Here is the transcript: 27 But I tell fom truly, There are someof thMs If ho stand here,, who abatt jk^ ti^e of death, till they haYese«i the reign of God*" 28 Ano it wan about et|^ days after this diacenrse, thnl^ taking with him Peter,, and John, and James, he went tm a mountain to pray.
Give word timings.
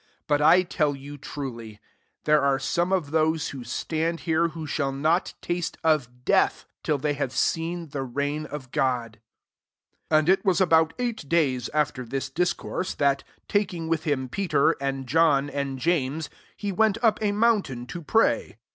27 0.25 0.25
But 0.27 0.41
I 0.41 0.61
tell 0.63 0.93
fom 0.95 1.19
truly, 1.21 1.79
There 2.23 2.41
are 2.41 2.57
someof 2.57 3.11
thMs 3.11 3.45
If 3.45 3.51
ho 3.51 3.61
stand 3.61 4.21
here,, 4.21 4.47
who 4.47 4.65
abatt 4.65 5.35
jk^ 5.43 5.43
ti^e 5.43 5.75
of 5.83 6.25
death, 6.25 6.65
till 6.81 6.97
they 6.97 7.13
haYese«i 7.13 7.85
the 7.85 8.01
reign 8.01 8.47
of 8.47 8.71
God*" 8.71 9.19
28 10.09 10.17
Ano 10.17 10.33
it 10.33 10.43
wan 10.43 10.55
about 10.59 10.93
et|^ 10.97 11.29
days 11.29 11.69
after 11.71 12.03
this 12.03 12.31
diacenrse, 12.31 12.95
thnl^ 12.95 13.21
taking 13.47 13.87
with 13.87 14.05
him 14.05 14.27
Peter,, 14.27 14.71
and 14.81 15.05
John, 15.05 15.51
and 15.51 15.77
James, 15.77 16.31
he 16.57 16.71
went 16.71 16.99
tm 16.99 17.17
a 17.21 17.31
mountain 17.31 17.85
to 17.85 18.01
pray. 18.01 18.57